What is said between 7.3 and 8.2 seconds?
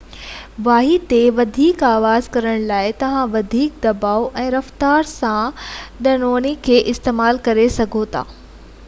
ڪريو